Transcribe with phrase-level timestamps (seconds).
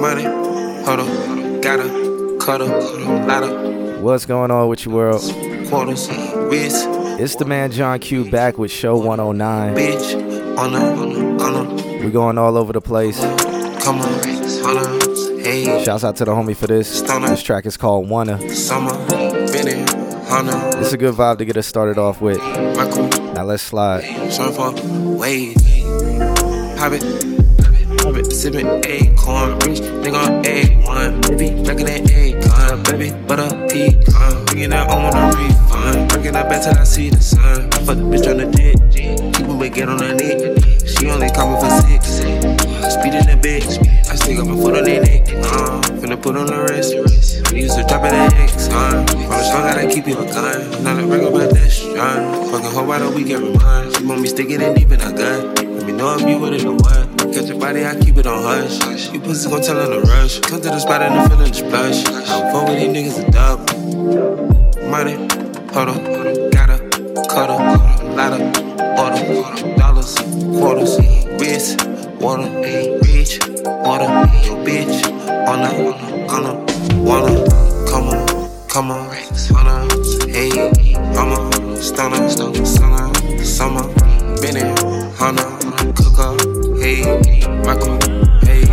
[0.00, 0.24] money,
[0.84, 2.68] hold up, gotta, cut up,
[3.26, 5.20] lot What's going on with your world?
[5.68, 6.08] quarters,
[7.20, 9.74] It's the man John Q back with Show 109.
[9.74, 11.68] bitch, on a, on
[12.00, 13.18] a, We going all over the place.
[13.20, 14.08] come on,
[14.62, 17.02] hold hey, Shouts out to the homie for this.
[17.02, 18.38] This track is called Wanna.
[18.54, 18.92] summer,
[19.52, 19.88] minute,
[20.28, 22.38] hundred, It's a good vibe to get us started off with.
[22.38, 24.04] Now let's slide.
[26.76, 27.02] pop it,
[28.38, 34.70] sipping acorn, rich, nigga on A1, baby, back in that A-gun, baby, butter pecan, bringing
[34.70, 38.06] that on a refund, bringing that back till I see the sun, I fuck the
[38.06, 38.78] bitch on the dick,
[39.34, 40.54] people may get on her neck,
[40.86, 42.22] she only coming for six,
[42.94, 46.46] speeding the bitch, I still got my foot on their neck, uh, finna put on
[46.46, 46.94] the wrist,
[47.50, 50.24] we used to drop it at X, uh, on the song gotta keep you a
[50.24, 54.28] gun, not a regular strong, fucking hoe why don't week every month, she want me
[54.28, 56.74] stick it in deep in her gut, let me know if you with it or
[56.76, 57.17] what.
[57.32, 59.12] Catch your body, I keep it on hush.
[59.12, 60.40] You pussy gon' tell in the rush.
[60.40, 62.06] Come to the spot and I'm feeling the splash.
[62.28, 63.58] I'm fuck with these niggas a dub.
[64.90, 65.14] Money,
[65.72, 66.78] hold up, gotta,
[67.28, 67.60] cut up,
[68.16, 70.14] lot of order, dollars,
[70.58, 70.98] quarters,
[71.38, 71.86] wrist,
[72.20, 72.48] water,
[73.04, 73.38] reach,
[73.84, 74.08] water,
[74.42, 75.04] yo bitch,
[75.46, 75.70] on a,
[76.32, 76.54] on a,
[77.02, 77.46] wanna,
[77.90, 79.06] come on, come on,
[79.50, 79.86] wanna,
[80.32, 80.50] hey,
[81.16, 83.14] I'm a stunner, stunner, summer,
[83.44, 83.86] summer,
[84.40, 84.78] minute,
[85.18, 87.02] hunter, cook up, hey,
[87.64, 87.98] Michael,
[88.42, 88.64] hey,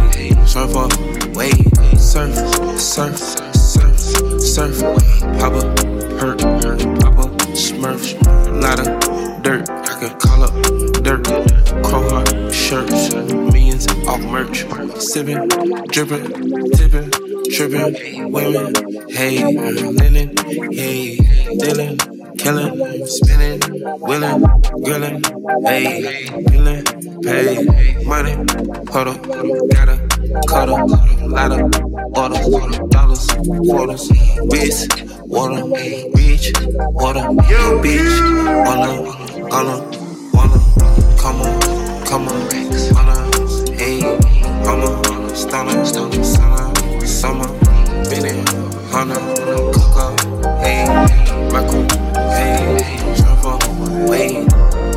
[0.45, 0.87] surfer,
[1.33, 2.35] wave, surf,
[2.79, 3.99] surf, surf,
[4.41, 4.81] surf,
[5.39, 5.61] papa,
[6.19, 8.13] hurt, hurt, papa, smurf,
[8.61, 10.53] lot of dirt, I can call up
[11.03, 11.25] dirt,
[11.83, 14.65] crow heart, shirts, millions off merch,
[15.01, 15.47] sipping,
[15.87, 17.11] dripping, tipping,
[17.51, 18.73] tripping, women,
[19.09, 20.35] hey, linen,
[20.71, 21.17] hey,
[21.57, 21.97] dealing,
[22.37, 23.61] killing, spinning,
[23.99, 24.43] willing,
[24.83, 25.23] grilling,
[25.63, 26.83] hey, feeling,
[27.25, 27.65] pay,
[28.05, 28.33] money,
[28.91, 29.21] hold up,
[29.73, 29.97] gotta,
[30.47, 30.87] cut up,
[31.21, 33.27] lot of order, dollars,
[33.67, 34.11] quarters,
[34.51, 34.91] wrist,
[35.25, 36.53] water, reach,
[36.94, 37.25] water,
[37.81, 38.16] bitch,
[38.66, 39.75] wanna, gonna,
[40.33, 40.59] wanna,
[41.17, 42.39] come on, come on,
[42.94, 43.17] wanna,
[43.75, 44.03] hey,
[44.66, 47.47] I'm a stunner, stunner, summer, summer,
[48.09, 48.50] minute,
[48.91, 49.19] hunter,
[49.73, 50.13] cook up,
[50.61, 50.85] hey,
[51.51, 51.85] Michael,
[52.29, 52.95] hey,
[54.07, 54.45] wait.
[54.45, 54.94] Me up and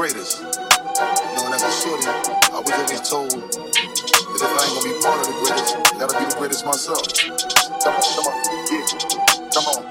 [0.00, 0.40] greatest.
[0.40, 4.88] You know, and as a shorty, I was always told that if I ain't gonna
[4.88, 7.04] be part of the greatest, gotta be the greatest myself.
[7.84, 8.36] Come on, come on,
[8.72, 8.84] yeah,
[9.52, 9.84] come on.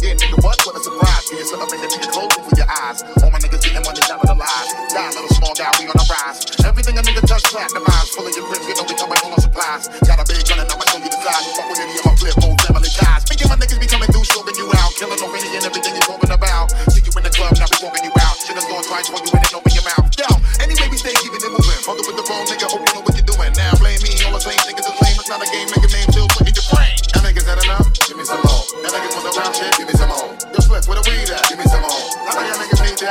[0.00, 0.56] Yeah, nigga, what?
[0.64, 1.09] What a surprise.
[1.28, 3.04] Yeah, something in the nigga closing for your eyes.
[3.20, 4.36] All my niggas getting money down to the.
[4.40, 6.40] Die, little small guy, we on the rise.
[6.64, 8.16] Everything a nigga touch, platinumized.
[8.16, 9.86] Full of your grips, you know we coming on our supplies.
[10.02, 11.44] Got a big gun and I'ma show you the size.
[11.44, 13.22] You fuck with any of my flip mode family ties.
[13.30, 14.90] Thinking my niggas be coming through, scoping you out.
[14.98, 16.74] Killing over any and everything you talking about.
[16.90, 18.36] See you in the club, now we walking you out.
[18.42, 20.10] Should've thought twice before you in and open your mouth.
[20.18, 20.28] Yo,
[20.58, 21.80] anyway, we stay keeping it moving.
[21.86, 23.54] Fucking with the phone, nigga, hope you know what you're doing.
[23.54, 25.14] Now blame me, all the same niggas is lame.
[25.14, 25.79] It's not a game, nigga,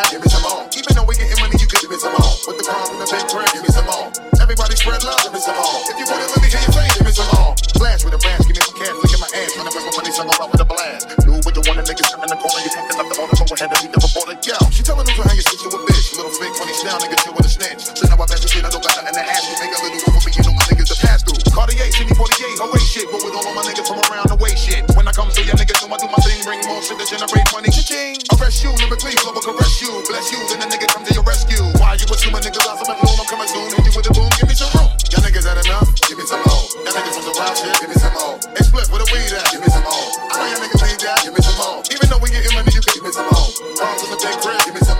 [0.03, 0.11] that?
[0.11, 0.63] Give me some more.
[0.71, 2.31] Even though we getting money, you could give me some more.
[2.47, 4.07] With the cars in the big crib, give me some more.
[4.39, 5.78] Everybody spread love, give me some more.
[44.19, 44.99] Crib, give me some.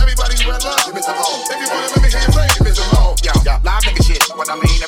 [0.00, 1.38] Everybody's red love, give me some more.
[1.46, 2.96] If you want it, let me hear give me some
[3.66, 4.78] live nigga shit, what I mean,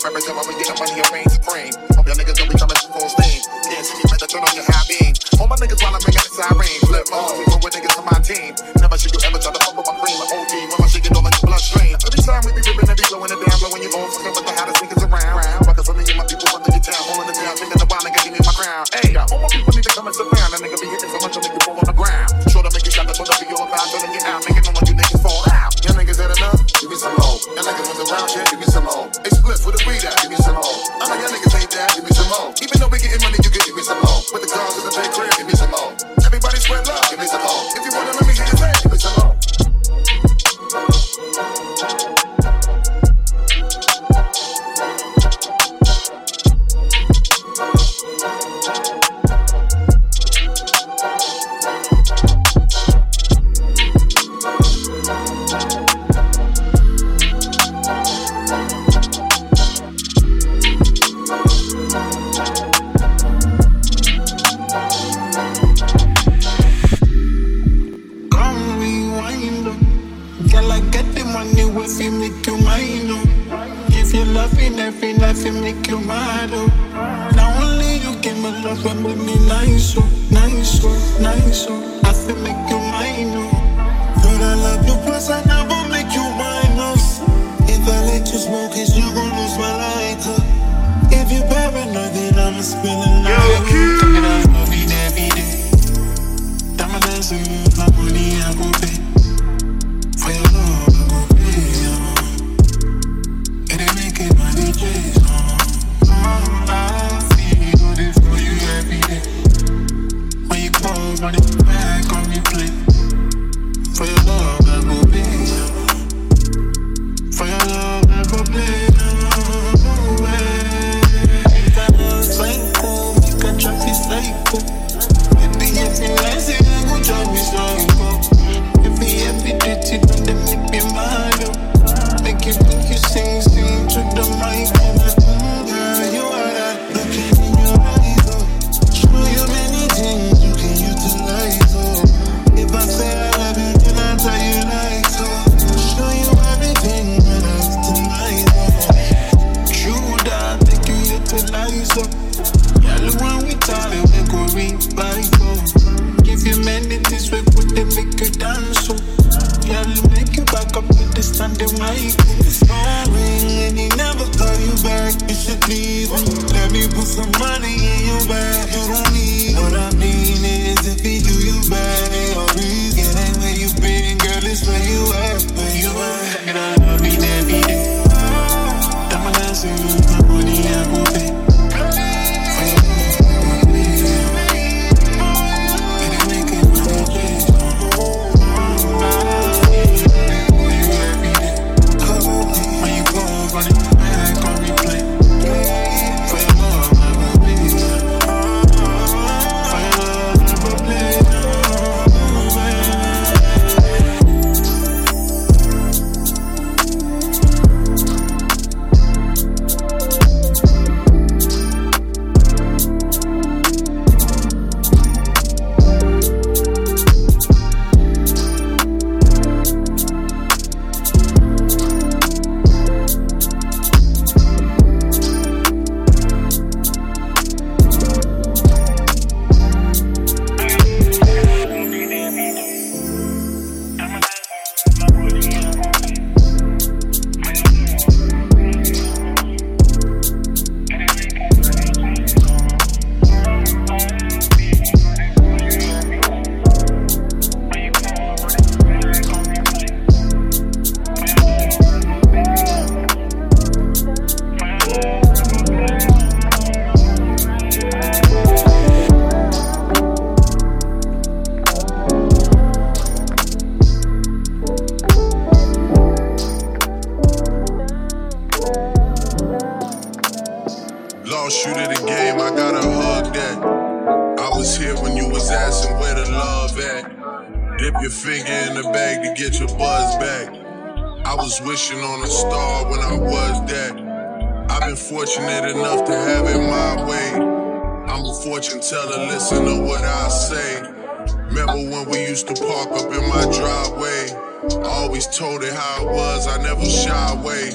[295.28, 297.70] always told it how it was, I never shy away.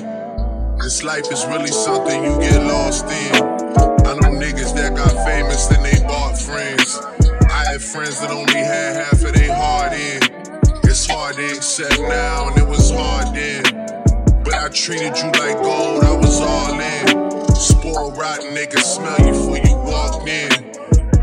[0.78, 3.36] This life is really something you get lost in.
[3.36, 7.00] I know niggas that got famous and they bought friends.
[7.50, 10.22] I had friends that only had half of their heart in.
[10.84, 13.64] It's hard to accept now, and it was hard then.
[14.44, 17.56] But I treated you like gold, I was all in.
[17.56, 20.50] Spoiled rotten niggas smell you before you walked in.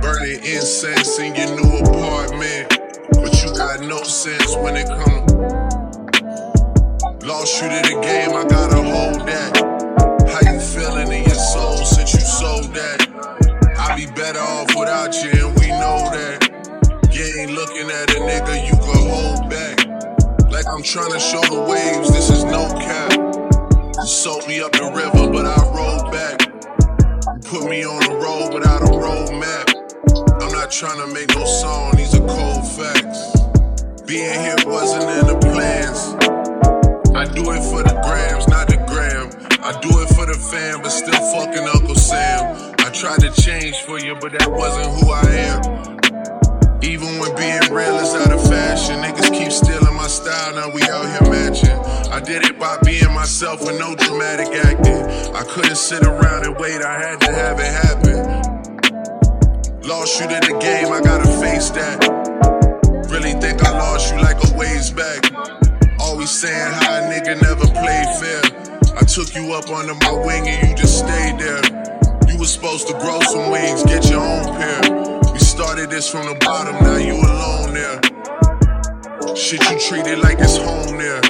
[0.00, 2.68] Burning incense in your new apartment.
[3.12, 5.29] But you got no sense when it comes
[7.40, 9.56] Lost you to the game, I gotta hold that.
[10.28, 13.00] How you feeling in your soul since you sold that?
[13.80, 16.37] I be better off without you, and we know that.
[17.11, 20.52] You ain't looking at a nigga you can hold back.
[20.52, 23.16] Like I'm trying to show the waves, this is no cap.
[23.16, 26.44] You sold me up the river, but I rolled back.
[26.44, 29.64] You put me on the road without a road map.
[30.44, 33.32] I'm not trying to make no song, these are cold facts.
[34.04, 36.19] Being here wasn't in the plans.
[37.20, 39.28] I do it for the grams, not the gram.
[39.60, 42.72] I do it for the fam, but still fucking Uncle Sam.
[42.78, 45.60] I tried to change for you, but that wasn't who I am.
[46.80, 50.80] Even when being real is out of fashion, niggas keep stealing my style, now we
[50.88, 51.76] out here matching.
[52.08, 55.04] I did it by being myself with no dramatic acting.
[55.36, 58.16] I couldn't sit around and wait, I had to have it happen.
[59.84, 62.00] Lost you to the game, I gotta face that.
[63.12, 65.69] Really think I lost you like a ways back.
[66.10, 68.42] Always saying how a nigga never played fair.
[68.98, 71.62] I took you up under my wing and you just stayed there.
[72.28, 75.32] You was supposed to grow some wings, get your own pair.
[75.32, 79.36] We started this from the bottom, now you alone there.
[79.36, 81.20] Shit you treated like it's home there.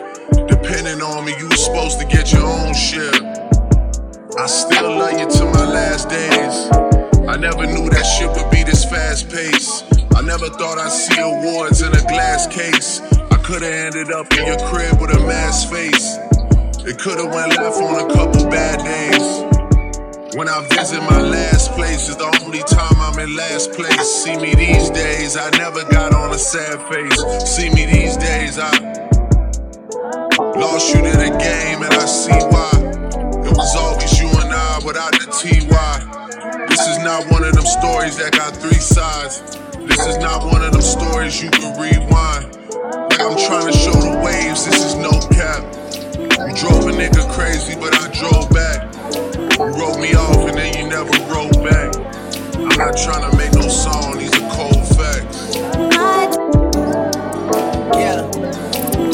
[0.49, 3.13] Depending on me, you was supposed to get your own share.
[4.41, 7.29] I still love you to my last days.
[7.29, 9.85] I never knew that shit would be this fast paced.
[10.17, 13.03] I never thought I'd see awards in a glass case.
[13.41, 16.19] I could've ended up in your crib with a mask face.
[16.85, 20.37] It could've went left on a couple bad days.
[20.37, 24.07] When I visit my last place, it's the only time I'm in last place.
[24.13, 27.17] See me these days, I never got on a sad face.
[27.49, 28.71] See me these days, I
[30.61, 32.77] lost you to the game, and I see why.
[33.49, 36.67] It was always you and I without the TY.
[36.69, 39.57] This is not one of them stories that got three sides.
[39.89, 42.60] This is not one of them stories you can rewind.
[42.91, 45.63] Like I'm trying to show the waves, this is no cap.
[46.19, 48.83] You drove a nigga crazy, but I drove back.
[49.15, 51.95] You wrote me off and then you never wrote back.
[52.57, 55.55] I'm not trying to make no song, these are cold facts.
[57.95, 58.27] Yeah,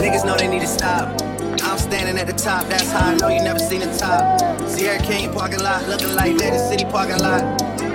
[0.00, 1.20] niggas know they need to stop.
[1.62, 4.40] I'm standing at the top, that's how I know you never seen the top.
[4.70, 7.42] Sierra King parking lot, looking like Legend City parking lot.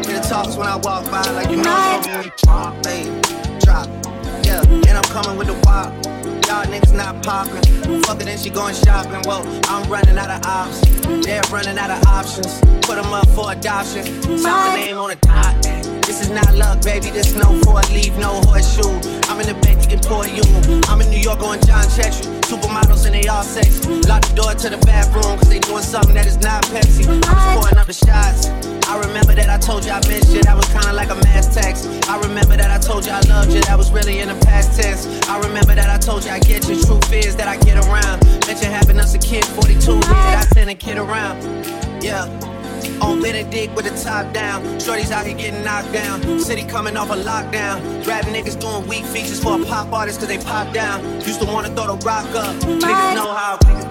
[0.05, 3.21] Hear the talks when I walk by, like you know it's gonna be drop, hey,
[3.59, 4.11] drop.
[4.51, 5.93] Yeah, and I'm coming with the wop.
[6.48, 7.63] Y'all niggas not popping.
[8.03, 9.22] Fuck it, then she going shopping.
[9.25, 11.25] Well, I'm running out of options.
[11.25, 12.60] They're running out of options.
[12.81, 14.03] Put them up for adoption.
[14.38, 15.55] Sign my name on the top.
[16.03, 17.12] This is not luck, baby.
[17.12, 19.20] This no for leave, no horseshoe.
[19.31, 20.43] I'm in the bed, you can pour you.
[20.91, 22.27] I'm in New York on John Chetry.
[22.43, 23.88] Supermodels and they all sexy.
[24.03, 27.07] Lock the door to the bathroom, cause they doing something that is not Pepsi.
[27.07, 28.47] I'm pouring up the shots.
[28.91, 30.43] I remember that I told you I missed you.
[30.43, 31.88] That was kinda like a mass text.
[32.09, 33.61] I remember that I told you I loved you.
[33.61, 35.07] That was really in the past tense.
[35.29, 36.75] I remember that I told you I get you.
[36.83, 38.27] Truth is that I get around.
[38.47, 40.03] Mention having us a kid, 42 years.
[40.11, 41.39] I send a kid around.
[42.03, 42.27] Yeah.
[43.01, 44.79] On Benedict with the top down.
[44.79, 46.39] Shorty's out here getting knocked down.
[46.39, 48.03] City coming off a lockdown.
[48.03, 51.03] Grabbing niggas doing weak features for a pop artist cause they pop down.
[51.21, 52.55] Used to wanna throw the rock up.
[52.55, 53.57] Niggas know how.
[53.57, 53.90] Niggas know how.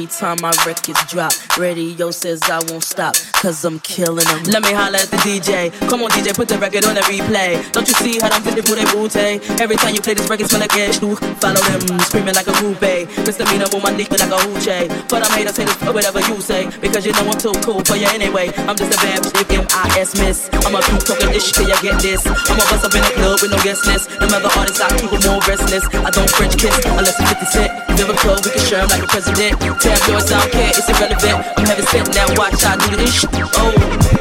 [0.00, 4.42] Every time my records drop, radio says I won't stop, cause I'm killing them.
[4.48, 5.68] Let me holler at the DJ.
[5.92, 7.60] Come on, DJ, put the record on the replay.
[7.72, 9.44] Don't you see how I'm fitting for their booty?
[9.60, 10.96] Every time you play this record, smell like ash.
[10.98, 13.04] Follow them, screaming like a groupie.
[13.28, 14.88] Misdemeanor with my dick like a hoochie.
[15.12, 16.64] But I'm haters, haters, or whatever you say.
[16.80, 18.48] Because you know I'm too cool for you anyway.
[18.64, 20.48] I'm just a bad bitch, M-I-S miss.
[20.64, 22.24] I'm a keep talking this shit, you get this.
[22.24, 24.08] I'm a bust up in the club with no guest list.
[24.16, 25.84] No matter artists, I keep them more restless.
[25.92, 29.60] I don't French kiss unless it's 50 cent lyrical, we can share like a president.
[29.60, 31.49] Tabloids, I don't care, it's irrelevant.
[31.56, 33.24] I'm heavy spitting that watch, I do this ish.
[33.32, 34.19] Oh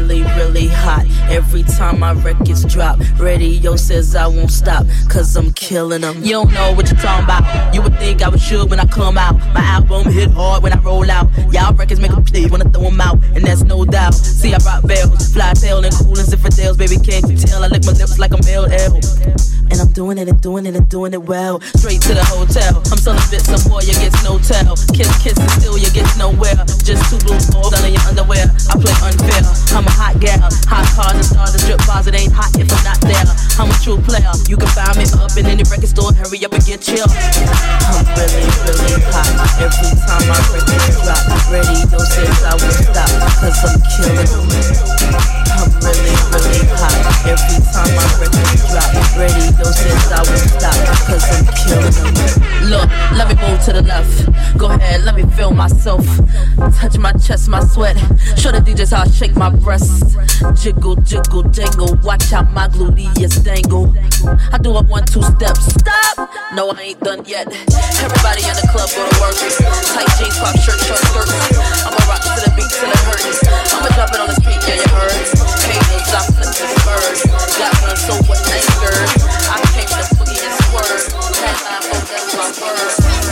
[0.00, 1.06] really, really hot.
[1.30, 6.22] Every time my records drop, radio says I won't stop, cause I'm killing them.
[6.22, 7.74] You don't know what you're talking about.
[7.74, 9.38] You would think I was sure when I come out.
[9.54, 11.30] My album hit hard when I roll out.
[11.50, 14.14] Y'all records make a play when I throw them out, and that's no doubt.
[14.14, 16.76] See, I rock bells, fly tail, and cool and Zinfandels.
[16.76, 17.64] Baby, can't you tell?
[17.64, 19.00] I lick my lips like I'm LL.
[19.70, 21.60] And I'm doing it and doing it and doing it well.
[21.74, 22.78] Straight to the hotel.
[22.92, 24.76] I'm selling bits of boy, you get no tell.
[24.94, 26.54] Kiss, kiss, and still you get nowhere.
[26.84, 28.46] Just two blue balls in your underwear.
[28.70, 29.25] I play unfair.
[33.96, 34.32] True player.
[34.48, 36.12] You can find me up in any record store.
[36.12, 37.06] Hurry up and get chill.
[37.08, 39.56] I'm really, really hot.
[39.56, 40.25] Every time
[57.26, 57.98] chest, my sweat.
[58.38, 60.14] Show the DJs how I shake my breast.
[60.62, 61.98] Jiggle, jiggle, dangle.
[62.06, 63.90] Watch out my gluteus dangle.
[64.54, 65.74] I do a one, two steps.
[65.74, 66.30] Stop!
[66.54, 67.50] No, I ain't done yet.
[67.98, 69.34] Everybody in the club go to work.
[69.34, 71.34] Tight jeans, pop shirt, short skirts.
[71.82, 73.42] I'ma rock to the beat till it hurts.
[73.74, 75.26] I'ma drop it on the street, yeah, you heard.
[75.66, 77.14] Haters, I flip this bird.
[77.58, 78.94] Got one, so what, anger?
[79.50, 81.02] I came to boogie and swerve.
[81.42, 83.25] Headline, oh, that's my word.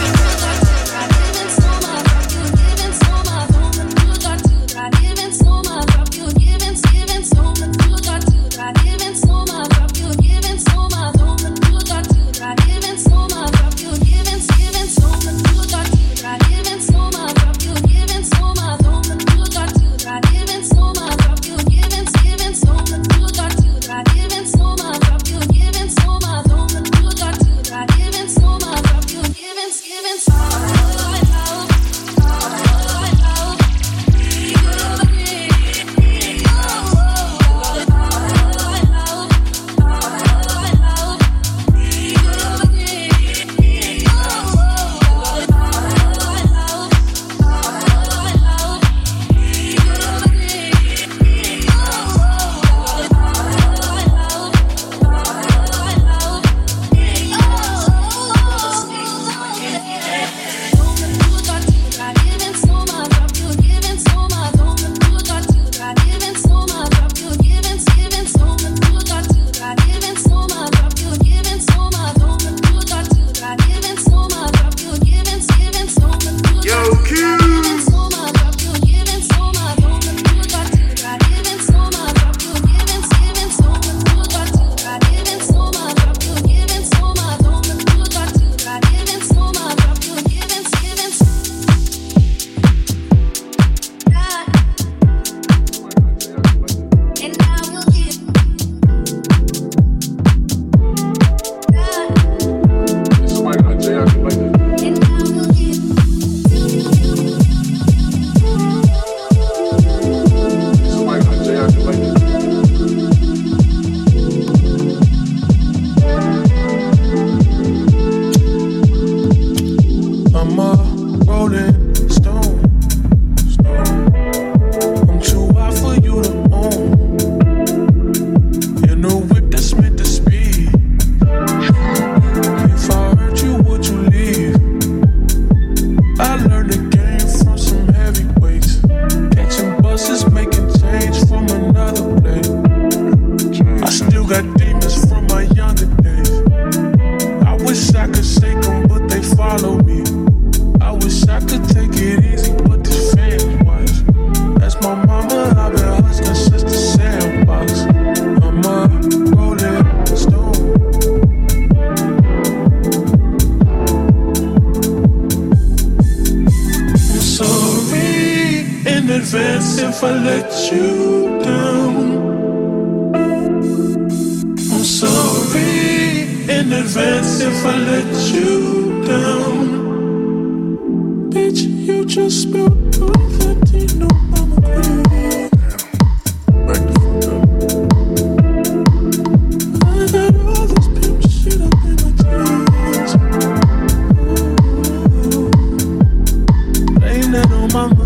[197.75, 198.04] my room.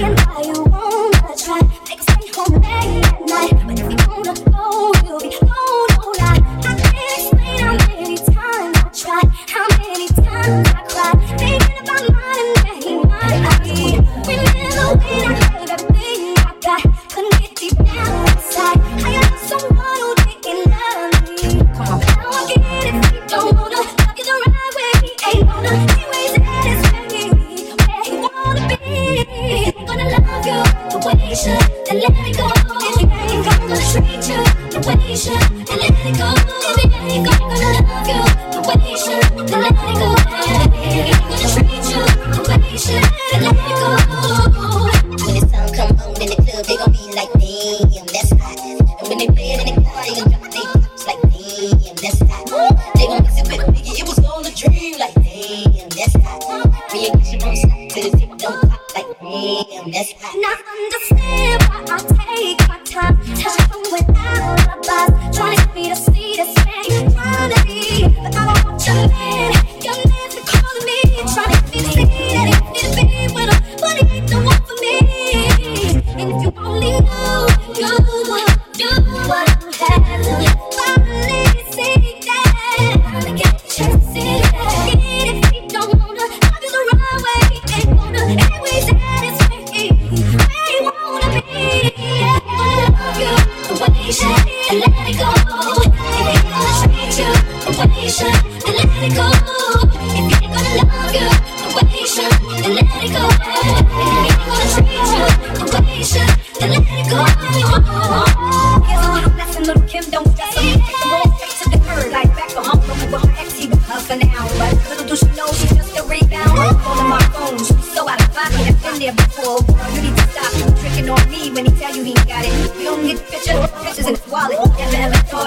[0.00, 0.14] But
[3.80, 5.47] if we wanna go, you'll be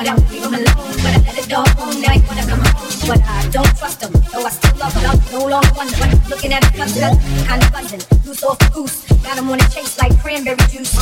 [0.07, 0.15] I
[0.49, 0.95] alone.
[1.03, 1.61] But I let it go,
[2.27, 2.91] wanna come home.
[3.07, 7.45] But I don't trust though I still love no longer wondering, looking at a I'm
[7.45, 8.01] kind of buzzing.
[8.25, 10.97] Loose off the goose, got him on a chase like cranberry juice.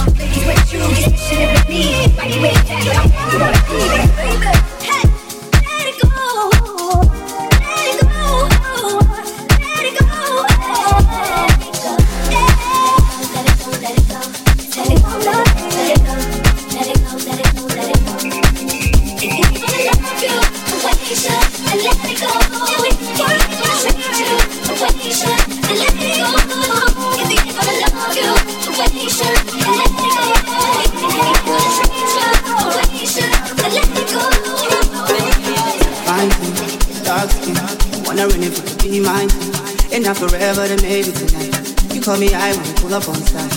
[40.67, 41.93] Then maybe tonight.
[41.93, 43.51] You call me, I wanna pull up on side.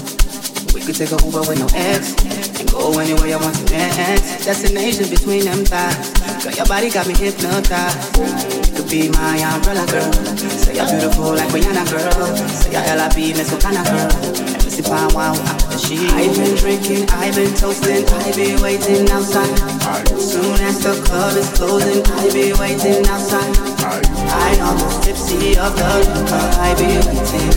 [0.74, 2.14] We could take a Uber with no ex
[2.60, 4.44] and go anywhere you want to next.
[4.44, 6.10] Destination between them thighs.
[6.44, 8.52] Girl, your body got me hypnotized.
[8.90, 10.12] Be my umbrella girl.
[10.60, 12.36] Say you're beautiful like Rihanna girl.
[12.36, 14.52] Say you're LIB, Miss Okana girl.
[14.84, 15.38] I want,
[15.80, 15.96] she.
[16.08, 19.56] I've been drinking, I've been toasting, I've been waiting outside.
[20.18, 23.71] Soon as the club is closing, I'll be waiting outside.
[23.84, 27.50] I almost tipsy of the liquor, I be waiting.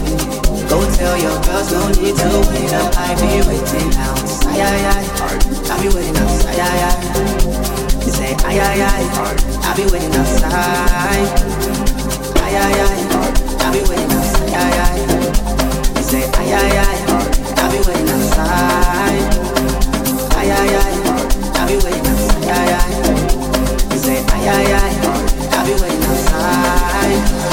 [0.67, 4.57] Go tell your girls no need to wait up, I be waiting outside.
[4.57, 5.05] Ay, ay, ay.
[5.69, 7.45] I be waiting outside.
[8.05, 9.03] You say ay ay ay,
[9.61, 11.29] I be waiting outside.
[12.41, 12.99] Ay ay ay,
[13.61, 14.53] I be waiting outside.
[14.53, 14.97] Ay ay.
[15.97, 16.97] You say ay ay ay,
[17.57, 19.25] I be waiting outside.
[20.37, 20.93] Ay ay ay,
[21.53, 22.49] I be waiting outside.
[22.49, 22.89] Ay ay.
[23.93, 25.04] You say ay ay ay,
[25.65, 27.44] I be waiting outside.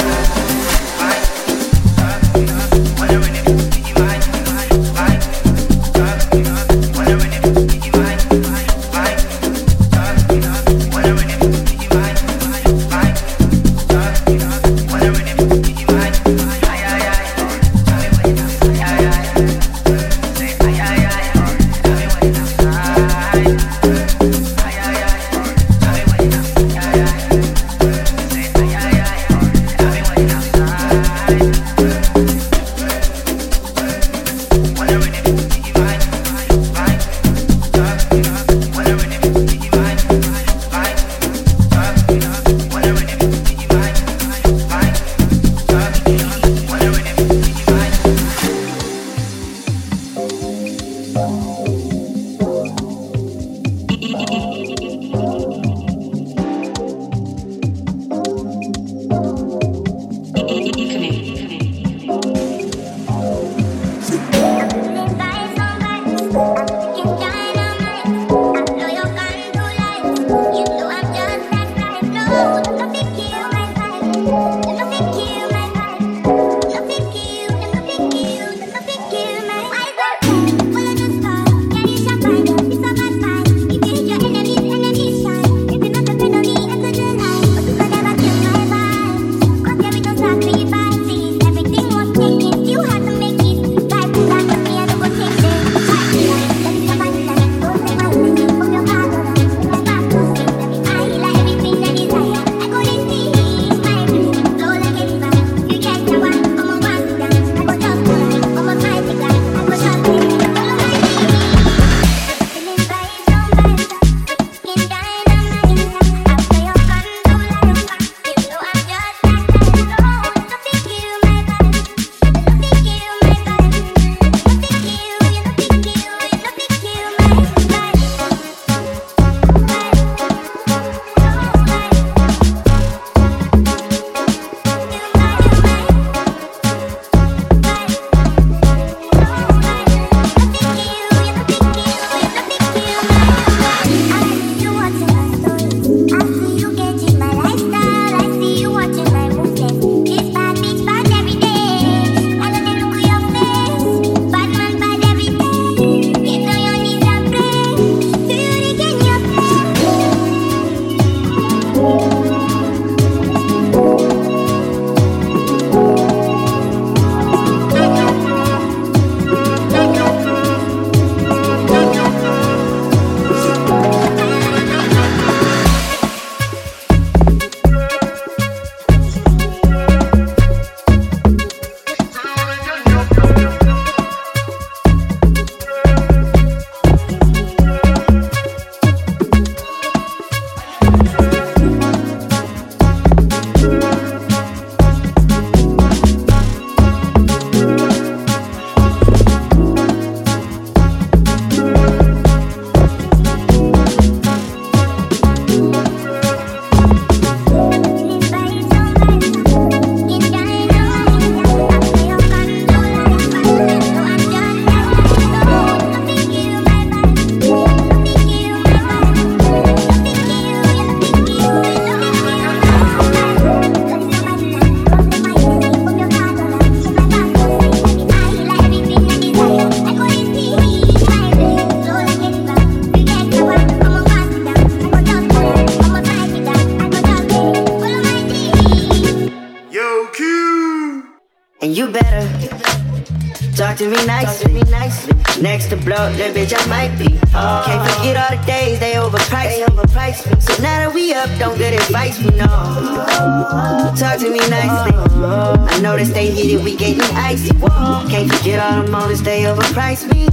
[259.93, 260.27] Overpriced me.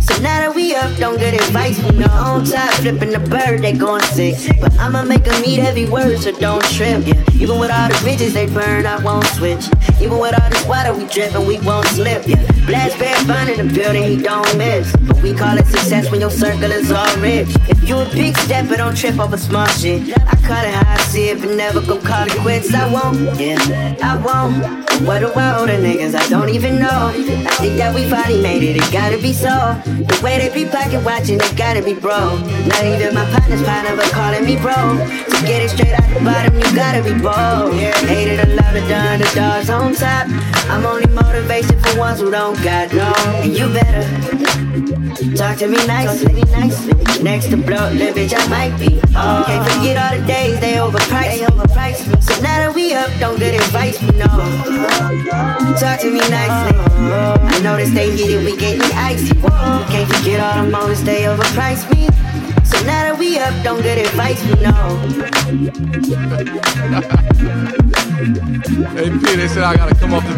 [0.00, 2.70] So now that we up, don't get advice from no on top.
[2.74, 4.34] Flipping the bird, they going sick.
[4.60, 7.06] But I'ma make them eat every word, so don't trip.
[7.06, 7.22] Yeah.
[7.34, 9.66] Even with all the bridges they burn, I won't switch.
[10.00, 12.26] Even with all this water we dripping, we won't slip.
[12.26, 12.44] Yeah.
[12.66, 14.94] Blast bear fun in the building, he don't miss.
[14.96, 17.48] But we call it success when your circle is all rich.
[17.68, 20.16] If you a big stepper, don't trip over small shit.
[20.16, 22.72] I call it how I see it, but never go call it quits.
[22.74, 24.89] I won't, yeah, I won't.
[25.06, 26.14] What I owe the niggas?
[26.14, 27.08] I don't even know.
[27.08, 29.48] I think that we finally made it, it gotta be so.
[29.84, 32.36] The way they be pocket watching, they gotta be bro.
[32.68, 34.74] Not even my partner's partner, but calling me bro.
[34.76, 37.74] To get it straight out the bottom, you gotta be bold.
[38.04, 40.28] Hated a lot done the underdogs on top.
[40.68, 43.12] I'm only motivation for ones who don't got no.
[43.40, 44.04] And you better
[45.34, 46.32] talk to me nicely.
[47.22, 49.00] Next to blow, little bitch, I might be.
[49.12, 52.06] Can't forget all the days they overpriced.
[52.06, 52.20] me.
[52.20, 54.89] So now that we up, don't get advice no.
[55.80, 56.78] Talk to me nicely.
[56.78, 59.34] I know that stay heated, we getting icy.
[59.90, 62.08] Can't forget all the moments they overpriced me.
[62.64, 64.98] So now that we up, don't get advice you know.
[68.94, 70.34] Hey P, they said I gotta come off the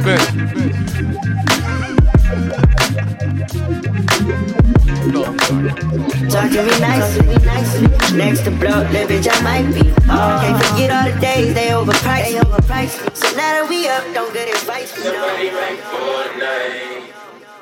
[4.42, 4.61] bench.
[5.02, 8.16] Talk to me nicely, nicely.
[8.16, 9.82] Next to blow, little bitch, I might be.
[10.06, 12.38] Can't forget all the days they overpriced.
[12.38, 13.16] overpriced.
[13.16, 15.10] So now that we up, don't get advice from no.
[15.10, 17.10] Somebody right for tonight.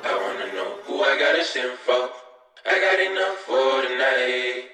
[0.04, 2.10] I wanna know who I gotta send for.
[2.66, 4.68] I got enough for tonight.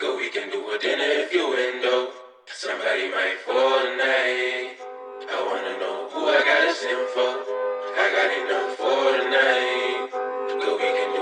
[0.00, 2.12] Go, we can do a dinner if you window.
[2.48, 4.80] Somebody might for tonight.
[5.28, 7.44] I wanna know who I gotta send for.
[7.92, 10.35] I got enough for tonight.
[10.56, 11.20] We can do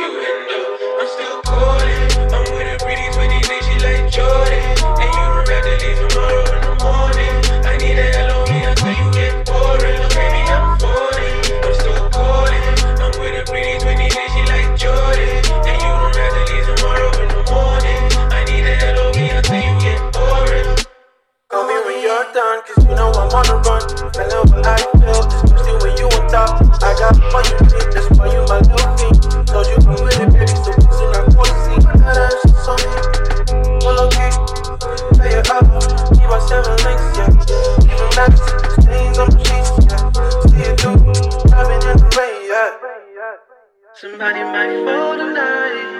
[0.00, 0.64] you window.
[0.96, 2.08] I'm still calling.
[2.32, 4.64] I'm with a pretty 20 days, she like Jordan.
[4.96, 5.26] And you
[6.56, 7.36] in the morning.
[7.68, 8.08] I need a
[8.80, 10.72] me you I'm.
[12.16, 12.64] I'm.
[12.96, 15.36] I'm with a pretty 20 days, she like Jordan.
[15.68, 15.92] And you
[17.20, 18.02] in the morning.
[18.32, 18.76] I need a
[19.52, 20.80] me you.
[21.52, 23.84] Call me when you're done, cause you know I'm on the run.
[24.16, 25.85] I love what I feel, especially when
[26.36, 26.82] you on top.
[26.82, 29.16] I got all you need, that's why you my little queen.
[29.46, 31.78] Told you I'm with it, baby, so listen, I want to see.
[31.80, 32.90] Now that's just on me.
[33.84, 34.30] One okay,
[35.16, 35.64] pay it up.
[36.12, 37.32] Need my seven links, yeah.
[37.88, 38.34] Even max,
[38.80, 40.12] stains on the sheets, yeah.
[40.48, 41.00] See it through,
[41.48, 42.70] driving in the rain, yeah.
[43.94, 45.96] Somebody might fall tonight.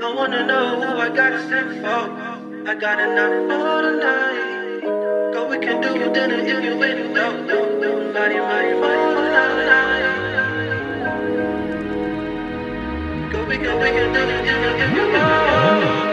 [0.00, 2.28] I wanna know who I gotta send for.
[2.68, 5.32] I got enough for tonight.
[5.32, 7.10] Go, we can do dinner if you wait.
[7.12, 9.17] No, no, nobody might fall
[13.48, 15.98] Go, we can, we can do dinner if you wait.
[15.98, 16.07] Fuck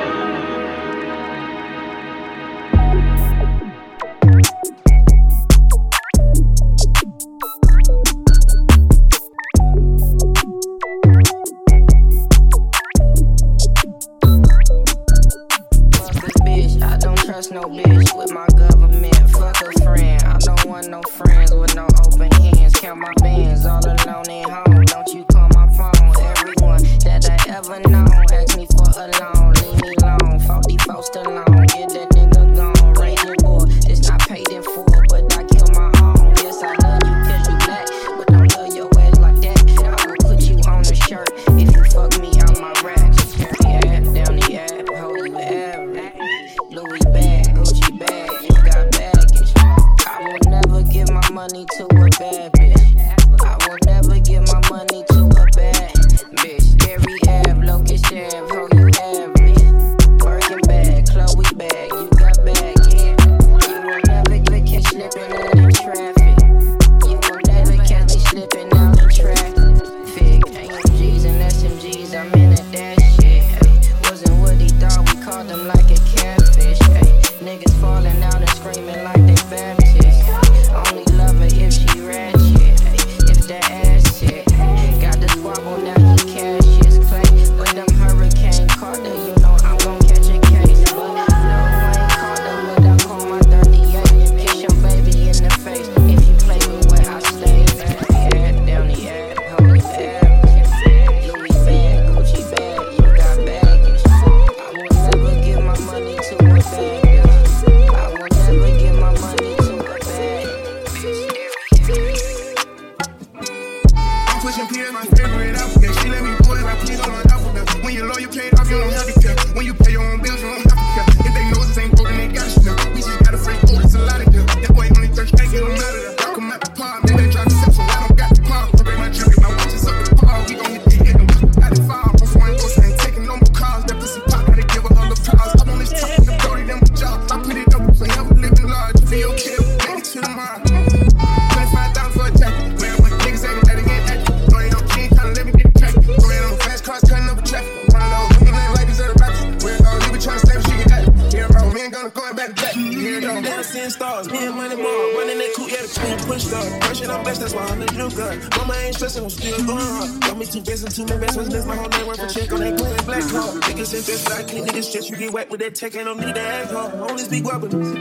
[165.94, 166.96] no need to act hard.
[166.96, 167.96] Only speak weapons.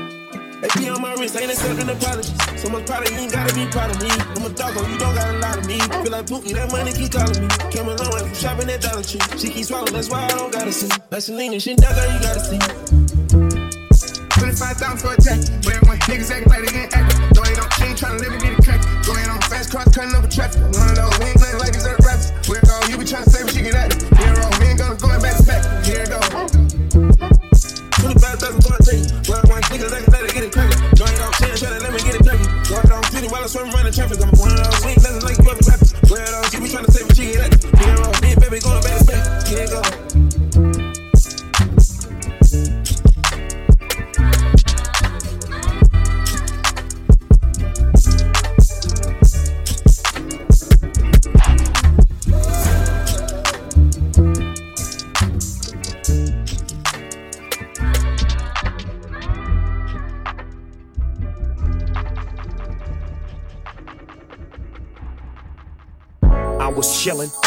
[0.65, 2.63] AP on my wrist, ain't accepting apologies.
[2.63, 4.09] So much product, you ain't gotta be proud of me.
[4.09, 5.79] I'm a doggo, oh, you don't got a lot of me.
[5.79, 7.49] Feel like Pookie, that money keep calling me.
[7.71, 9.21] Came a long way from shopping at Dollar Tree.
[9.37, 10.89] She keep swallowing, that's why I don't gotta see.
[11.11, 12.94] Vaseline and shit, that girl, you gotta see.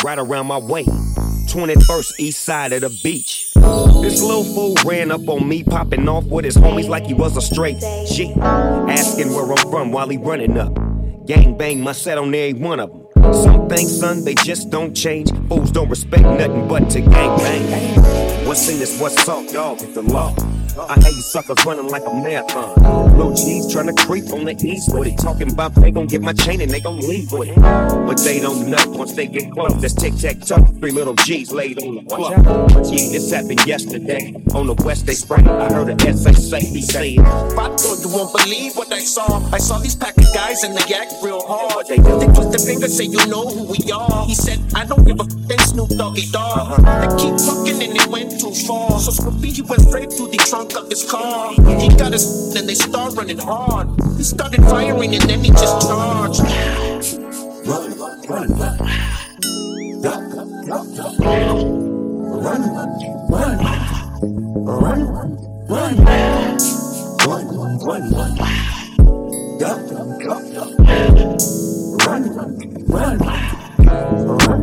[0.08, 0.86] Right around my way.
[0.86, 3.52] 21st east side of the beach.
[4.02, 7.36] This little fool ran up on me, popping off with his homies like he was
[7.36, 8.34] a straight G.
[8.40, 10.74] Asking where I'm from while he running up.
[11.26, 13.34] Gang bang my set on every one of them.
[13.34, 15.30] Some things, son, they just don't change.
[15.50, 18.48] Fools don't respect nothing but to gang bang.
[18.48, 19.82] What's in this, what's up, dog?
[19.82, 20.34] It's the law.
[20.80, 22.76] I hate you suckers running like a marathon.
[23.18, 25.18] Little G's trying to creep on the east with it.
[25.18, 27.56] Talking about they gon' get my chain and they gon' leave with it.
[27.58, 29.74] But they don't know once they get close.
[29.82, 30.64] That's tic tac toe.
[30.80, 32.32] Three little G's laid on the floor.
[32.32, 34.36] Yeah, this happened yesterday.
[34.54, 35.48] On the west, they sprang.
[35.48, 37.20] I heard a SA say he said.
[37.20, 39.42] I thought you won't believe what I saw.
[39.52, 41.88] I saw these pack of guys and they act real hard.
[41.88, 44.26] They, they twist the finger, say you know who we are.
[44.26, 46.78] He said, I don't give a f- then Snoop Doggy Dogg.
[46.78, 49.00] They keep talking and they went too far.
[49.00, 51.54] So Snoopy, he went straight through the trunk of his car.
[51.54, 53.88] He got his and they start running hard.
[54.18, 56.42] He started firing and then he just charged.
[57.68, 58.78] Run, run, run, run.
[60.02, 61.20] Duck, duck, duck.
[61.20, 62.92] Run, run,
[63.30, 63.58] run.
[64.68, 65.32] Run, run,
[65.68, 65.96] run.
[67.28, 68.36] Run, run, run.
[69.60, 70.08] Duck, duck.
[72.08, 72.52] Run, run,
[72.88, 73.18] run.
[74.18, 74.58] Run,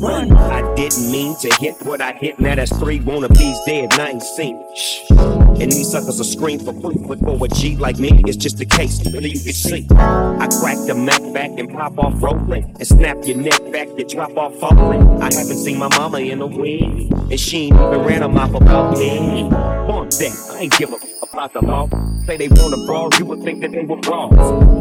[0.00, 0.32] run.
[0.32, 0.37] I
[0.78, 2.38] didn't mean to hit what I hit.
[2.38, 5.37] Now that's three wannabes dead, and I ain't seen it.
[5.60, 6.96] And these suckers will scream for free.
[7.06, 9.00] But for a G like me, it's just a case.
[9.00, 9.86] But you see.
[9.90, 12.64] I crack the Mac back and pop off rolling.
[12.64, 15.20] And snap your neck back, you drop off falling.
[15.20, 17.10] I haven't seen my mama in a week.
[17.10, 19.44] And she ain't even ran her mouth about me.
[19.44, 20.96] One thing, I ain't give a
[21.38, 21.88] about the law.
[22.26, 24.30] Say they wanna brawl, you would think that they were wrong.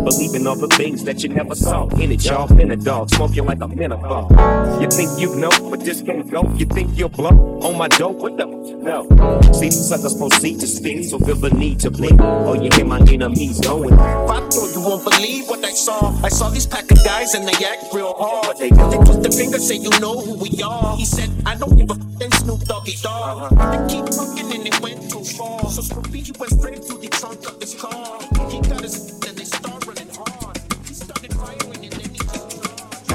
[0.04, 1.88] Believing all the things that you never saw.
[2.02, 4.82] In it, y'all, in a dog, smoking like a menopause.
[4.82, 6.52] You think you know, but this can't go.
[6.56, 8.18] You think you'll blow on my dope?
[8.18, 8.46] What the?
[8.46, 9.08] No.
[9.54, 12.20] See, these suckers proceed to spin, so feel the need to blink.
[12.22, 13.94] Oh, you hear my enemies going.
[13.94, 16.14] I thought you won't believe what I saw.
[16.24, 18.58] I saw these pack of guys and they act real hard.
[18.58, 20.96] They, they twist the finger, say you know who we are.
[20.98, 23.52] He said, I don't give a f- then Snoop Doggy Dogg.
[23.54, 23.72] Uh-huh.
[23.72, 25.70] They keep talking and it went too far.
[25.70, 28.20] So Snoopy, he went straight through the trunk of his car.
[28.50, 30.58] He got his and they start running hard.
[30.86, 33.08] He started firing and then he just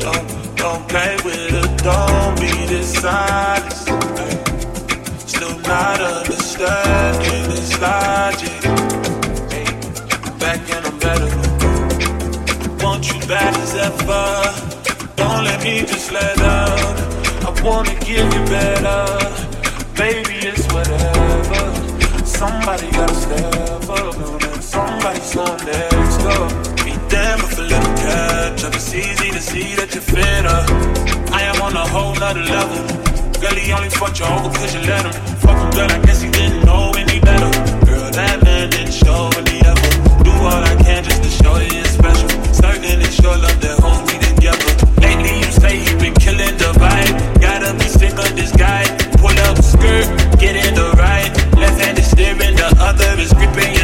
[0.00, 3.87] Don't, don't play with it, don't be dishonest.
[5.68, 8.62] Not understanding this logic.
[10.40, 11.28] Back and I'm better.
[12.82, 15.14] Want you bad as ever.
[15.16, 16.96] Don't let me just let up.
[17.44, 19.04] I wanna give you better.
[19.94, 21.60] Baby, it's whatever.
[22.24, 24.16] Somebody gotta step up.
[24.50, 26.50] And somebody's on next up.
[26.82, 28.74] Be damn if a little catch up.
[28.74, 30.64] It's easy to see that you're fitter.
[31.30, 33.07] I am on a whole nother level.
[33.40, 35.12] Girl, he only fucked you over cause you let him.
[35.38, 37.46] Fuck him, girl, I guess he didn't know any better.
[37.86, 39.94] Girl, that man didn't show any effort.
[40.26, 42.28] Do all I can just to show you it's special.
[42.52, 44.66] Certain it's your love that holds me together.
[44.98, 47.14] Lately, you say you've been killing the vibe.
[47.40, 48.82] Gotta be sick of this guy.
[49.22, 50.10] Pull up skirt,
[50.42, 51.30] get in the right.
[51.54, 53.77] Left hand is steering, the other is gripping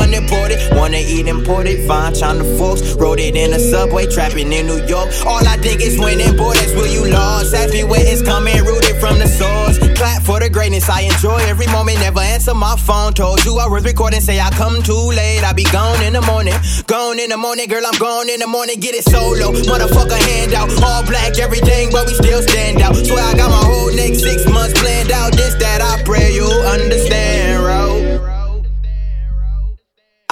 [0.00, 0.60] unimportant.
[0.74, 2.94] Wanna eat imported, fine China forks.
[2.94, 5.08] Wrote it in a subway, trapping in New York.
[5.26, 7.54] All I think is winning, that's where you lost.
[7.54, 9.78] Ask me where it's coming, rooted from the source.
[9.96, 11.98] Clap for the greatness, I enjoy every moment.
[12.00, 13.12] Never answer my phone.
[13.12, 15.44] Told you I was recording, say I come too late.
[15.44, 16.54] I be gone in the morning,
[16.86, 18.80] gone in the morning, girl, I'm gone in the morning.
[18.80, 20.70] Get it solo, motherfucker, hand out.
[20.82, 22.96] All black, everything, but we still stand out.
[22.96, 25.32] Swear I got my whole next six months planned out.
[25.32, 27.79] This that I pray you understand, bro.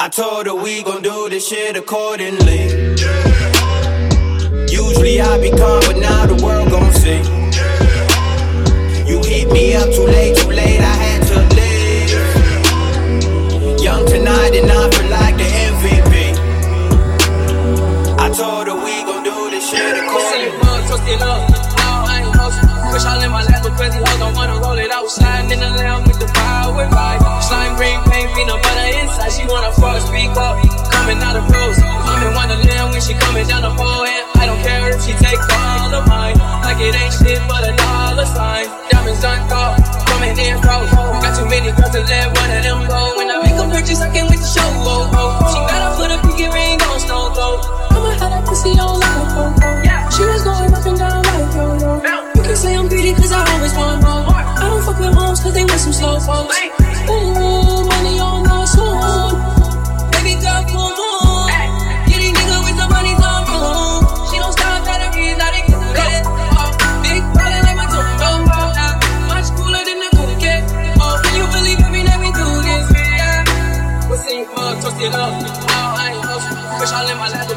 [0.00, 2.68] I told her we gon' do this shit accordingly.
[4.70, 7.18] Usually I be calm, but now the world gon' see.
[9.10, 12.10] You hit me up too late, too late, I had to leave.
[13.82, 16.14] Young tonight and I feel like the MVP.
[18.20, 21.67] I told her we gon' do this shit accordingly.
[22.98, 25.06] Push all in my lap, but crazy hoes don't wanna roll it out.
[25.06, 27.22] Sliding in the lamb with the power vibe.
[27.46, 29.30] Slime green paint, peanut butter inside.
[29.38, 30.58] She wanna fuck, speak up.
[30.90, 31.78] Coming out of pros.
[31.78, 34.02] I'm in Wonderland when she coming down the pole.
[34.02, 36.42] And I don't care if she take all of mine.
[36.66, 38.66] Like it ain't shit but a dollar sign.
[38.90, 39.78] Diamonds uncut,
[40.10, 40.90] coming in froze.
[41.22, 43.14] Got too many girls to let one of them go.
[43.14, 44.66] When I make a purchase, I can't wait to show.
[44.82, 45.46] Oh, oh.
[45.54, 47.62] She got to put a pinky ring on snow glow.
[47.94, 49.78] I'ma have that pussy on like a photo.
[50.10, 52.02] She was going up and down like oh, oh.
[52.02, 52.27] yo yo.
[52.58, 54.34] Say I'm greedy cause I always want more.
[54.34, 56.58] I don't fuck with hoes cause they want some slow folks.
[57.06, 59.38] Ooh, money on my soul.
[60.10, 61.54] Baby girl, come on.
[62.10, 64.02] Get these niggas with the money on room.
[64.26, 66.24] She don't stop batteries, I didn't get it.
[66.26, 66.74] Oh,
[67.06, 68.74] big ballin' like my tumbo.
[68.74, 68.98] Uh,
[69.30, 70.66] much cooler than the cool kid.
[70.98, 72.90] Oh, can you believe every night we do this?
[72.90, 74.10] Yeah.
[74.10, 75.37] What's in mug, toasted up.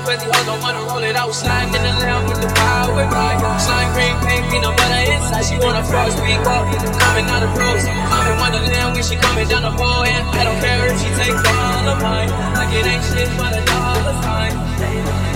[0.05, 1.33] Crazy hoes don't wanna roll it out.
[1.33, 3.41] Sliding in the lamb with the power vibe.
[3.59, 5.45] Slime green paint, peanut butter inside.
[5.45, 6.65] She wanna fuck, speak up.
[7.01, 7.85] Coming out of pros.
[7.85, 10.05] I'm in Wonderland when she coming down the pole.
[10.05, 12.29] And I don't care if she take all of mine.
[12.57, 15.30] Like it ain't shit but a dollar sign.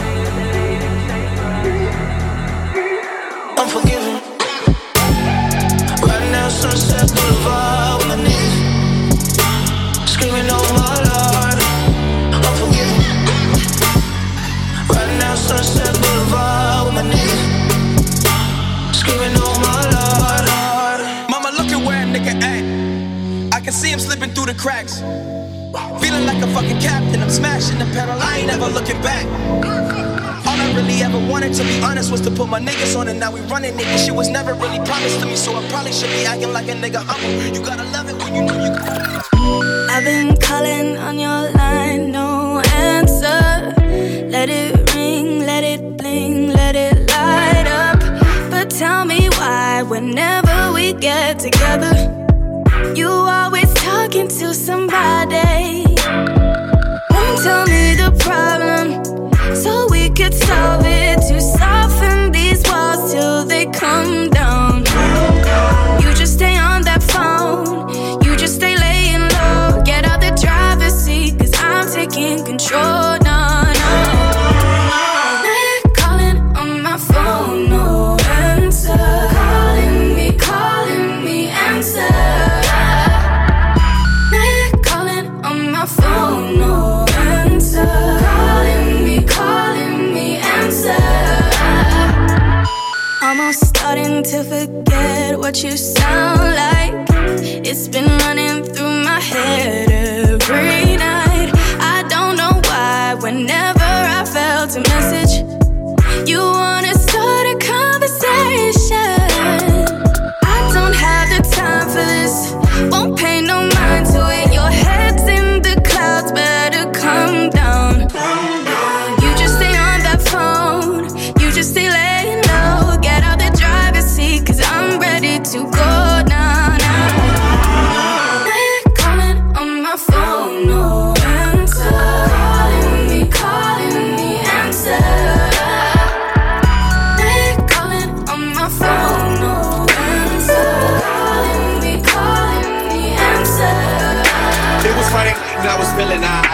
[31.96, 33.98] Honest, was to put my niggas on, and now we running it.
[33.98, 36.74] Shit was never really promised to me, so I probably should be acting like a
[36.74, 37.56] nigga humble.
[37.56, 39.90] You gotta love it when you know you can.
[39.90, 43.74] I've been calling on your line, no answer.
[44.28, 48.00] Let it ring, let it bling, let it light up.
[48.50, 51.96] But tell me why, whenever we get together,
[52.94, 55.85] you always talking to somebody.
[60.46, 61.20] Solve it.
[61.28, 62.15] To soften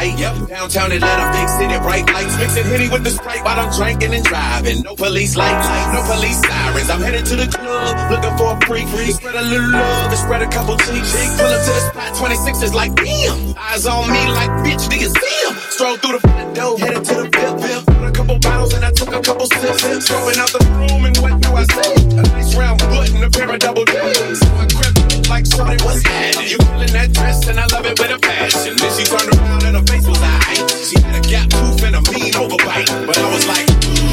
[0.01, 0.19] alright.
[0.19, 0.47] Yep.
[0.47, 2.37] Downtown Atlanta, big city, bright lights.
[2.37, 4.81] Mixing Henny with the Sprite while I'm drinking and driving.
[4.83, 6.89] No police lights, no police sirens.
[6.89, 9.15] I'm headed to the club, looking for a free freak.
[9.15, 11.11] Spread a little love spread a couple cheeks.
[11.37, 13.55] Pull up to the spot, 26 is like, damn.
[13.57, 15.60] Eyes on me like, bitch, do you see him?
[15.81, 17.81] Stroll through the door, headed to the VIP.
[17.89, 19.81] Put a couple bottles and I took a couple sips.
[20.05, 21.97] Strolling out the room and what do I say?
[22.05, 24.37] A nice round button, a pair of double D's.
[24.37, 26.53] So I crept like somebody was hiding.
[26.53, 28.77] You feeling that dress and I love it with a passion.
[28.77, 30.69] Then she turned around and her face was eyed.
[30.85, 32.85] She had a gap tooth and a mean overbite.
[33.09, 34.10] But I was like, Take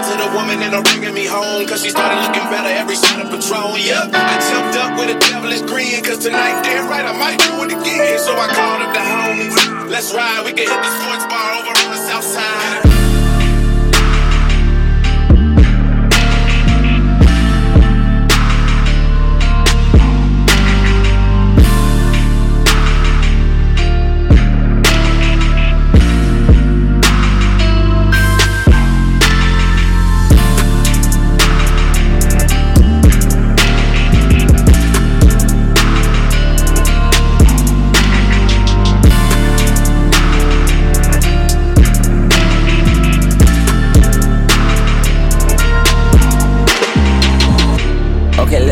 [0.00, 1.66] Surrendered to the woman her bringing me home.
[1.66, 3.76] Cause she started looking better every shot of Patron.
[3.76, 6.02] Yep, I jumped up with a devilish grin.
[6.02, 8.18] Cause tonight, damn right, I might do it again.
[8.18, 9.90] So I called up the homies.
[9.90, 11.79] Let's ride, we can hit the sports bar over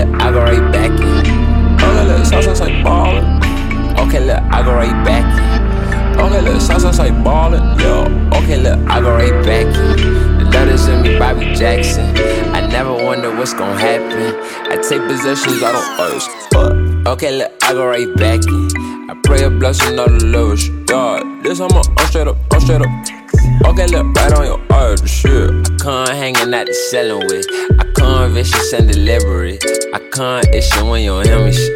[0.04, 1.82] look, I go right back in.
[1.82, 3.24] Okay, look, sauce like ballin'.
[3.98, 6.20] Okay, look, I go right back in.
[6.20, 7.62] Okay, look, sauce like ballin'.
[7.80, 8.04] Yo,
[8.38, 10.38] okay, look, I go right back in.
[10.38, 12.04] The letters in me, Bobby Jackson.
[12.54, 14.34] I never wonder what's gonna happen.
[14.70, 16.26] I take possessions, I don't urge.
[16.50, 19.10] But, okay, look, I go right back in.
[19.10, 20.70] I pray a blessing on the lowest.
[20.86, 23.17] God, this I'm, a, I'm straight up, I'm straight up.
[23.78, 25.50] Okay, look, right on your earth, shit.
[25.50, 27.46] I can't hanging out the selling with.
[27.78, 29.62] I can't vicious and deliberate.
[29.94, 31.70] I can't issue when you hear me shit.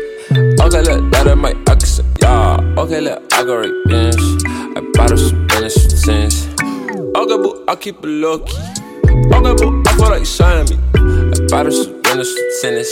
[0.59, 2.57] Okay, look, that in my accent, yeah.
[2.76, 4.18] Okay, look, I got right bench.
[4.18, 6.48] I bought up some business sense.
[6.59, 8.59] Okay, boo, I keep it low key.
[9.07, 10.78] Okay, boo, I feel like sign me.
[10.96, 12.90] I bought up some business tennis.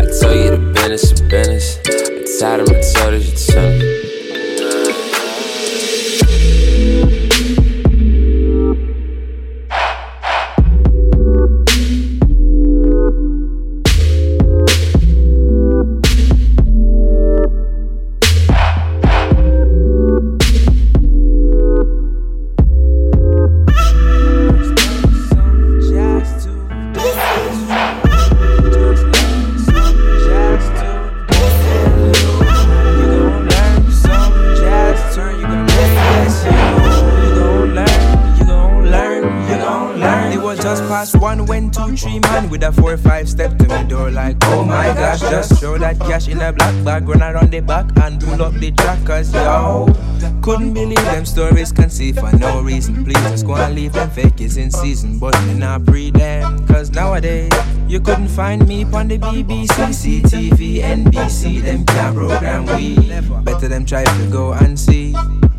[0.00, 1.76] I tell you the business business.
[1.84, 4.05] I tired of my told you to tell me.
[46.16, 49.86] Cash in a black bag, run around the back and pull up the trackers, yo.
[50.40, 53.04] Couldn't believe them stories conceived for no reason.
[53.04, 56.66] Please just go and leave them fakes in season, but me not breed them.
[56.66, 57.52] Cause nowadays,
[57.86, 59.68] you couldn't find me on the BBC,
[60.22, 62.96] CTV, NBC, them can't program we.
[63.44, 65.14] Better them try to go and see.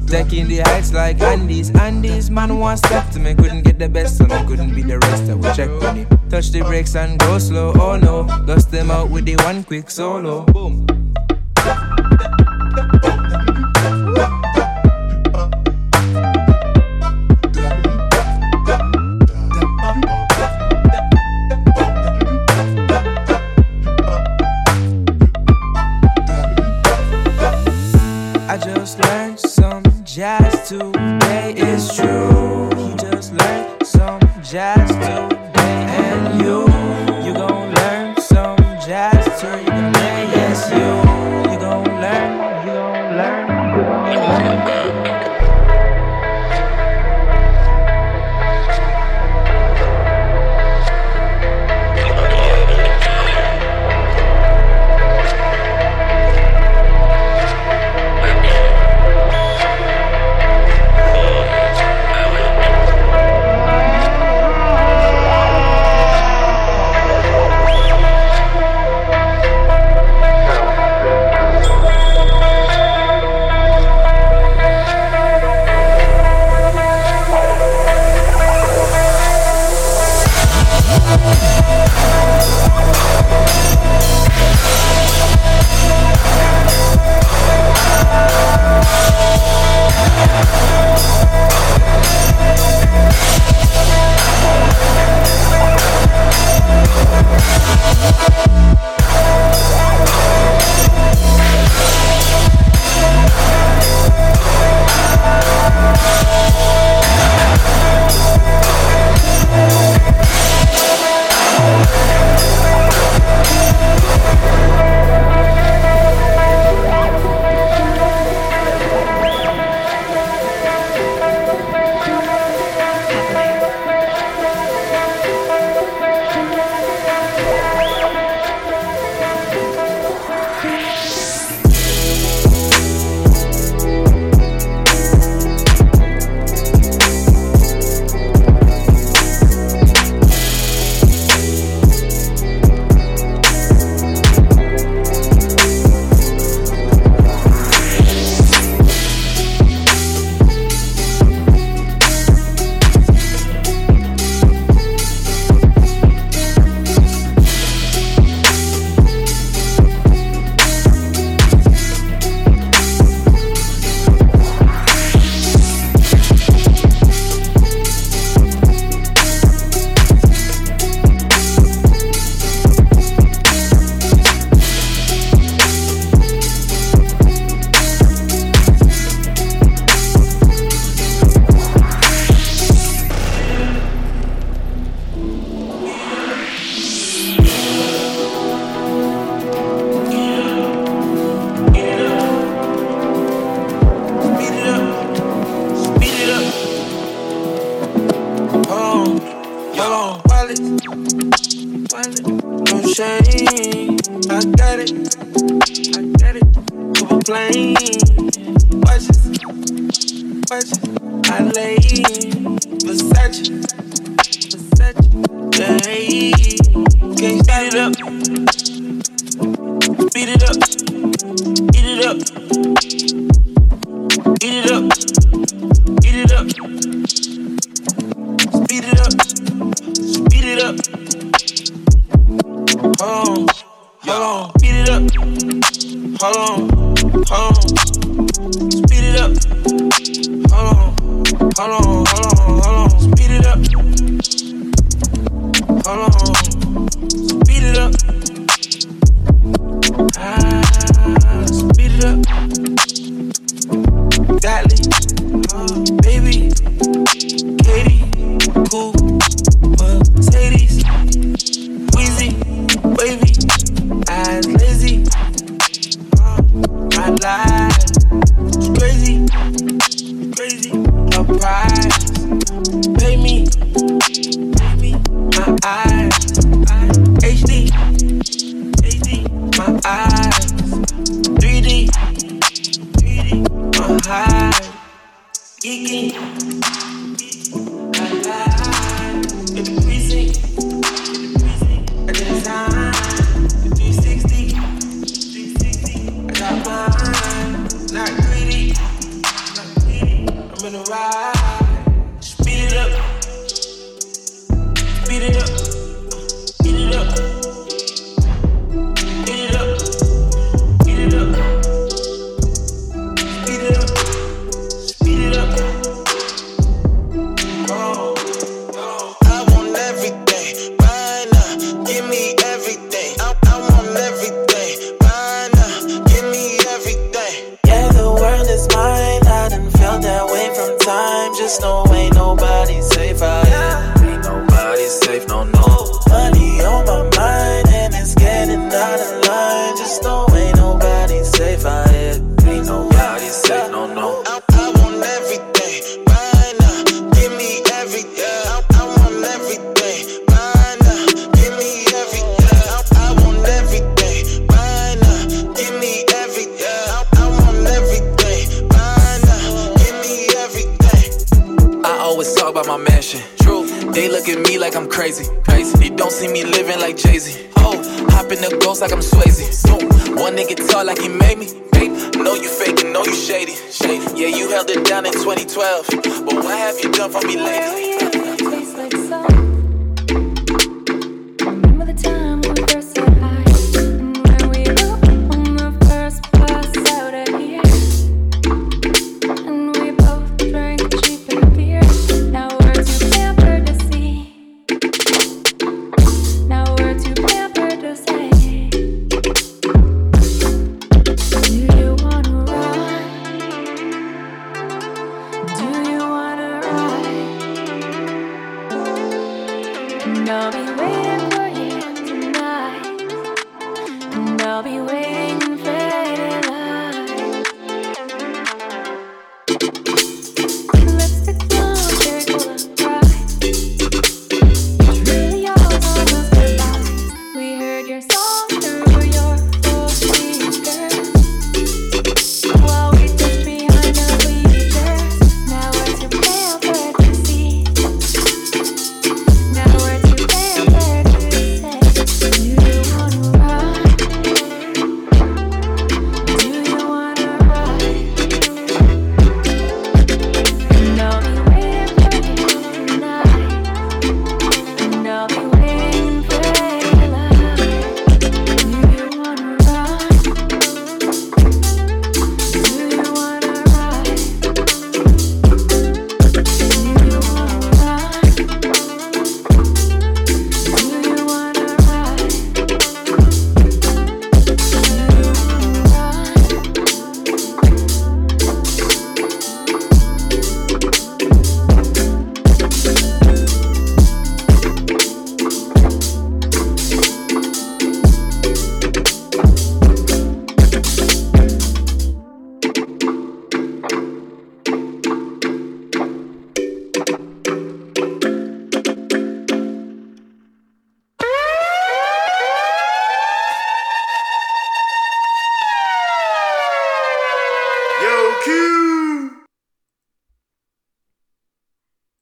[0.07, 4.21] Taking the heights like Andes, Andes, man one step to me, couldn't get the best
[4.21, 6.07] of me, couldn't be the rest, I would check on it.
[6.29, 9.89] Touch the brakes and go slow, oh no, dust them out with the one quick
[9.89, 10.45] solo.
[10.45, 10.96] Boom.